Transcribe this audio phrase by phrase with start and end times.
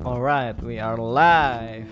[0.00, 1.84] Alright, we are live.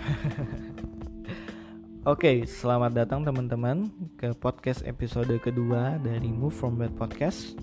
[2.08, 7.60] Oke, selamat datang teman-teman ke podcast episode kedua dari Move From Bad Podcast.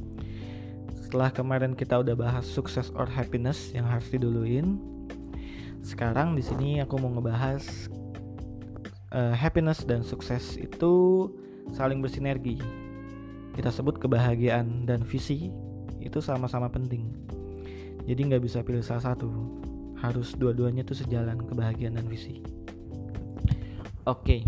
[0.93, 4.77] Setelah kemarin kita udah bahas sukses or happiness yang harus diduluin,
[5.81, 7.89] sekarang di sini aku mau ngebahas
[9.17, 11.25] uh, happiness dan sukses itu
[11.73, 12.61] saling bersinergi.
[13.57, 15.49] Kita sebut kebahagiaan dan visi
[15.97, 17.09] itu sama-sama penting.
[18.05, 19.33] Jadi nggak bisa pilih salah satu,
[20.05, 22.45] harus dua-duanya tuh sejalan kebahagiaan dan visi.
[24.05, 24.45] Oke,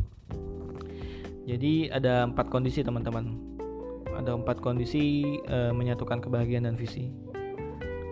[1.48, 3.40] jadi ada empat kondisi teman-teman.
[4.12, 7.08] Ada empat kondisi e, menyatukan kebahagiaan dan visi.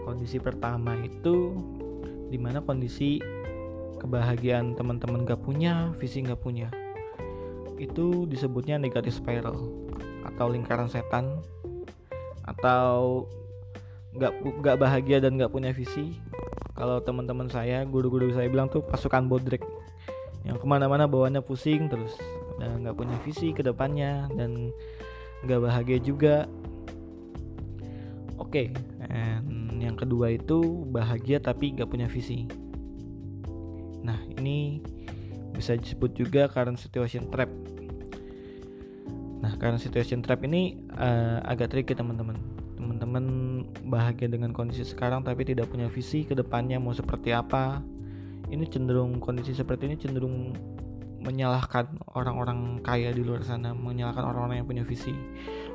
[0.08, 1.59] Kondisi pertama itu
[2.31, 3.20] di mana kondisi
[3.99, 6.71] kebahagiaan teman-teman gak punya, visi gak punya.
[7.76, 9.59] Itu disebutnya negatif spiral
[10.23, 11.43] atau lingkaran setan
[12.48, 13.27] atau
[14.16, 14.32] nggak
[14.63, 16.16] nggak bahagia dan nggak punya visi
[16.76, 19.63] kalau teman-teman saya guru-guru saya bilang tuh pasukan bodrek.
[20.43, 22.13] Yang ke mana-mana bawaannya pusing terus
[22.59, 24.70] dan nggak punya visi ke depannya dan
[25.48, 26.45] nggak bahagia juga.
[28.35, 29.76] Oke okay.
[29.79, 32.45] yang kedua itu bahagia tapi nggak punya visi.
[34.04, 34.84] Nah ini
[35.55, 37.48] bisa disebut juga current situation trap.
[39.39, 42.35] Nah current situation trap ini uh, agak tricky teman-teman
[42.96, 43.26] teman-teman
[43.91, 47.84] bahagia dengan kondisi sekarang tapi tidak punya visi ke depannya mau seperti apa
[48.48, 50.55] ini cenderung kondisi seperti ini cenderung
[51.20, 55.12] menyalahkan orang-orang kaya di luar sana menyalahkan orang-orang yang punya visi.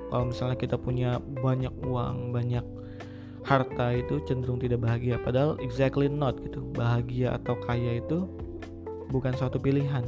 [0.09, 2.63] Kalau misalnya kita punya banyak uang banyak
[3.43, 6.63] harta itu cenderung tidak bahagia padahal exactly not gitu.
[6.73, 8.31] Bahagia atau kaya itu
[9.11, 10.07] bukan suatu pilihan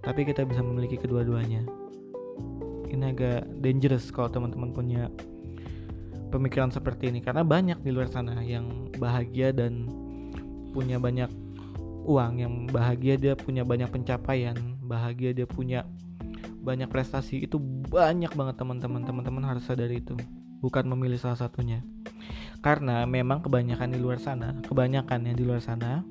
[0.00, 1.68] tapi kita bisa memiliki kedua-duanya.
[2.88, 5.12] Ini agak dangerous kalau teman-teman punya
[6.28, 7.22] pemikiran seperti ini.
[7.22, 9.88] Karena banyak di luar sana yang bahagia dan
[10.76, 11.30] punya banyak
[12.06, 14.54] uang yang bahagia dia punya banyak pencapaian
[14.86, 15.86] bahagia dia punya
[16.62, 17.42] banyak prestasi.
[17.46, 17.58] Itu
[17.90, 19.02] banyak banget teman-teman.
[19.06, 20.14] Teman-teman harus sadar itu.
[20.62, 21.82] Bukan memilih salah satunya.
[22.64, 26.02] Karena memang kebanyakan di luar sana kebanyakan yang di luar sana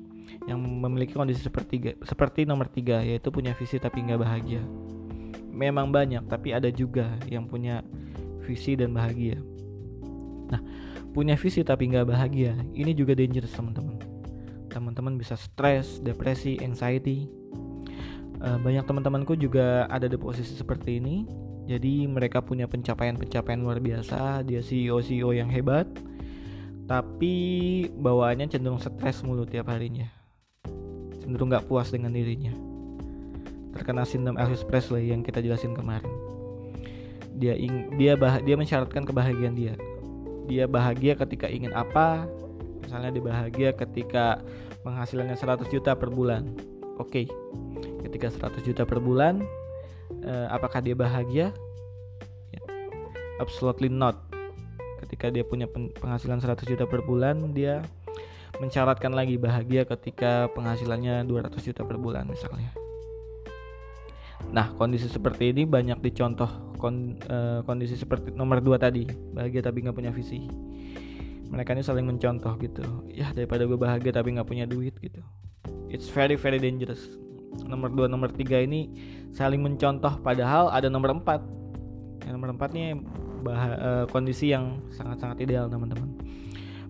[0.46, 4.62] yang memiliki kondisi seperti seperti nomor tiga yaitu punya visi tapi nggak bahagia.
[5.52, 7.84] Memang banyak tapi ada juga yang punya
[8.46, 9.36] visi dan bahagia
[10.50, 10.60] Nah,
[11.10, 13.98] punya visi tapi nggak bahagia, ini juga dangerous teman-teman.
[14.70, 17.26] Teman-teman bisa stres, depresi, anxiety.
[18.36, 21.24] Uh, banyak teman-temanku juga ada di posisi seperti ini.
[21.66, 25.90] Jadi mereka punya pencapaian-pencapaian luar biasa, dia CEO-CEO yang hebat,
[26.86, 27.34] tapi
[27.90, 30.06] bawaannya cenderung stres mulu tiap harinya.
[31.18, 32.54] Cenderung nggak puas dengan dirinya.
[33.74, 36.06] Terkena sindrom Elvis Presley yang kita jelasin kemarin.
[37.34, 39.74] Dia ing dia bah dia mensyaratkan kebahagiaan dia
[40.46, 42.24] dia bahagia ketika ingin apa
[42.80, 44.40] misalnya dia bahagia ketika
[44.86, 46.46] penghasilannya 100 juta per bulan
[46.96, 47.26] oke okay.
[48.06, 49.42] ketika 100 juta per bulan
[50.22, 51.50] uh, apakah dia bahagia
[52.54, 52.60] ya.
[53.42, 54.22] absolutely not
[55.02, 55.66] ketika dia punya
[55.98, 57.82] penghasilan 100 juta per bulan dia
[58.62, 62.72] mencaratkan lagi bahagia ketika penghasilannya 200 juta per bulan misalnya
[64.52, 69.82] Nah, kondisi seperti ini banyak dicontoh kon, uh, kondisi seperti nomor dua tadi, bahagia tapi
[69.84, 70.46] nggak punya visi.
[71.46, 72.82] Mereka ini saling mencontoh gitu.
[73.10, 75.20] Ya daripada gue bahagia tapi nggak punya duit gitu.
[75.88, 77.06] It's very very dangerous.
[77.64, 78.92] Nomor dua, nomor tiga ini
[79.32, 81.40] saling mencontoh, padahal ada nomor empat.
[82.26, 83.00] Yang nomor empat ini
[83.46, 86.12] bah- uh, kondisi yang sangat-sangat ideal teman-teman.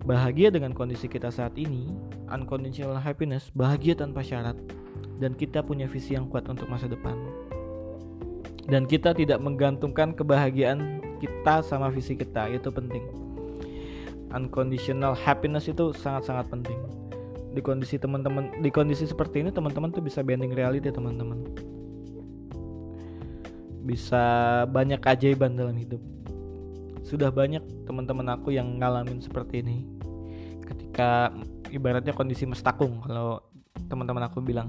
[0.07, 1.91] Bahagia dengan kondisi kita saat ini,
[2.31, 4.55] unconditional happiness, bahagia tanpa syarat,
[5.19, 7.15] dan kita punya visi yang kuat untuk masa depan
[8.67, 13.03] dan kita tidak menggantungkan kebahagiaan kita sama visi kita itu penting.
[14.27, 16.79] Unconditional happiness itu sangat-sangat penting.
[17.55, 21.47] Di kondisi teman-teman di kondisi seperti ini teman-teman tuh bisa bending reality teman-teman.
[23.87, 24.23] Bisa
[24.67, 26.03] banyak keajaiban dalam hidup.
[27.07, 29.87] Sudah banyak teman-teman aku yang ngalamin seperti ini.
[30.67, 31.31] Ketika
[31.71, 33.39] ibaratnya kondisi mestakung kalau
[33.87, 34.67] teman-teman aku bilang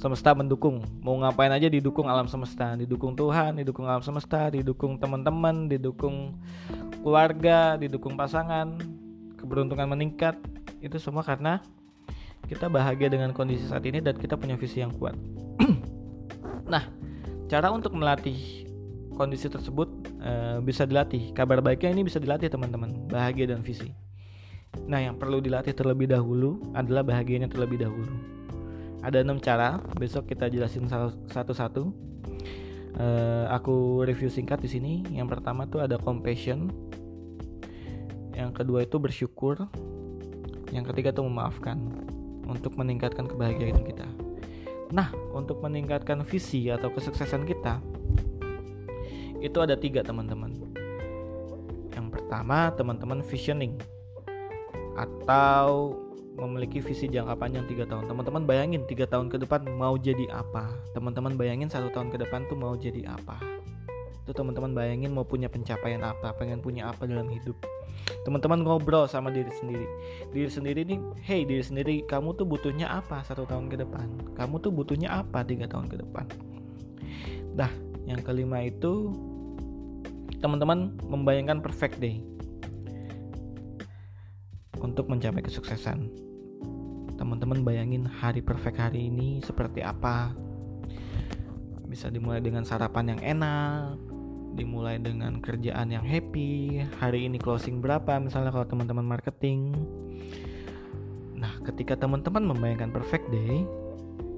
[0.00, 0.80] semesta mendukung.
[1.04, 2.72] Mau ngapain aja didukung alam semesta.
[2.72, 6.40] Didukung Tuhan didukung alam semesta didukung teman-teman didukung
[7.04, 8.80] keluarga didukung pasangan.
[9.36, 10.40] Keberuntungan meningkat.
[10.80, 11.60] Itu semua karena
[12.48, 15.14] kita bahagia dengan kondisi saat ini dan kita punya visi yang kuat.
[16.70, 16.86] Nah
[17.50, 18.62] cara untuk melatih
[19.18, 19.90] kondisi tersebut
[20.22, 21.34] e, bisa dilatih.
[21.34, 23.10] Kabar baiknya ini bisa dilatih teman-teman.
[23.10, 23.90] Bahagia dan visi.
[24.86, 28.39] Nah yang perlu dilatih terlebih dahulu adalah bahagianya terlebih dahulu
[29.00, 30.88] ada enam cara besok kita jelasin
[31.30, 31.82] satu-satu
[33.00, 36.68] uh, aku review singkat di sini yang pertama tuh ada compassion
[38.36, 39.68] yang kedua itu bersyukur
[40.70, 41.76] yang ketiga tuh memaafkan
[42.50, 44.06] untuk meningkatkan kebahagiaan kita.
[44.90, 47.78] Nah, untuk meningkatkan visi atau kesuksesan kita,
[49.38, 50.50] itu ada tiga teman-teman.
[51.94, 53.78] Yang pertama, teman-teman visioning
[54.98, 55.94] atau
[56.40, 58.08] memiliki visi jangka panjang tiga tahun.
[58.08, 60.72] Teman-teman bayangin tiga tahun ke depan mau jadi apa?
[60.96, 63.36] Teman-teman bayangin satu tahun ke depan tuh mau jadi apa?
[64.24, 66.32] Itu teman-teman bayangin mau punya pencapaian apa?
[66.40, 67.60] Pengen punya apa dalam hidup?
[68.24, 69.86] teman-teman ngobrol sama diri sendiri
[70.34, 74.06] diri sendiri nih hey diri sendiri kamu tuh butuhnya apa satu tahun ke depan
[74.36, 76.26] kamu tuh butuhnya apa tiga tahun ke depan
[77.50, 77.72] Dah,
[78.06, 79.10] yang kelima itu
[80.38, 82.22] teman-teman membayangkan perfect day
[84.80, 86.08] untuk mencapai kesuksesan
[87.30, 90.34] teman-teman bayangin hari perfect hari ini seperti apa?
[91.86, 93.94] Bisa dimulai dengan sarapan yang enak
[94.58, 99.78] dimulai dengan kerjaan yang happy hari ini closing berapa misalnya kalau teman-teman marketing.
[101.38, 103.62] Nah ketika teman-teman membayangkan perfect day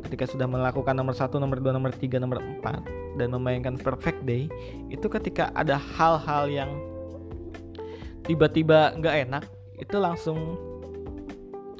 [0.04, 2.84] ketika sudah melakukan nomor satu, nomor dua, nomor tiga, nomor empat
[3.16, 4.52] dan membayangkan perfect day
[4.92, 6.68] itu ketika ada hal-hal yang
[8.28, 9.44] tiba-tiba nggak enak
[9.80, 10.60] itu langsung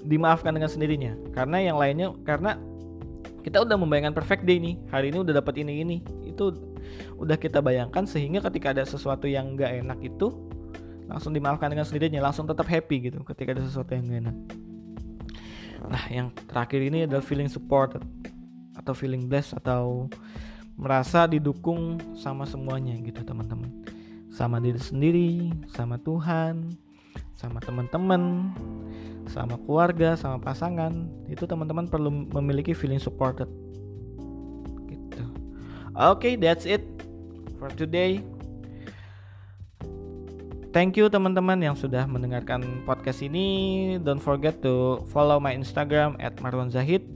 [0.06, 1.14] dimaafkan dengan sendirinya.
[1.34, 2.58] Karena yang lainnya karena
[3.42, 4.78] kita udah membayangkan perfect day nih.
[4.90, 5.96] Hari ini udah dapat ini ini.
[6.26, 6.54] Itu
[7.18, 10.30] udah kita bayangkan sehingga ketika ada sesuatu yang nggak enak itu
[11.10, 14.36] langsung dimaafkan dengan sendirinya langsung tetap happy gitu ketika ada sesuatu yang gak enak.
[15.82, 18.00] Nah yang terakhir ini adalah feeling supported
[18.72, 20.08] atau feeling blessed atau
[20.78, 23.68] merasa didukung sama semuanya gitu teman-teman.
[24.32, 26.72] Sama diri sendiri sama Tuhan
[27.36, 28.54] sama teman-teman
[29.32, 33.48] sama keluarga sama pasangan itu teman-teman perlu memiliki feeling supported
[34.92, 35.24] gitu
[35.96, 36.84] oke okay, that's it
[37.62, 38.18] for today.
[40.74, 43.94] Thank you teman-teman yang sudah mendengarkan podcast ini.
[44.02, 47.06] Don't forget to follow my Instagram at Marwan Zahid.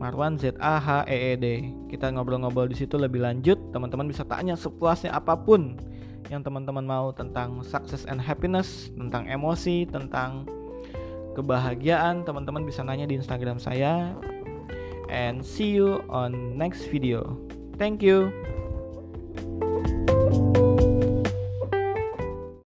[0.00, 1.46] Marwan Z A H E E D.
[1.92, 3.60] Kita ngobrol-ngobrol di situ lebih lanjut.
[3.76, 5.76] Teman-teman bisa tanya sepuasnya apa pun
[6.32, 10.48] yang teman-teman mau tentang success and happiness, tentang emosi, tentang
[11.34, 12.22] kebahagiaan.
[12.26, 14.14] Teman-teman bisa nanya di Instagram saya.
[15.10, 17.34] And see you on next video.
[17.80, 18.30] Thank you.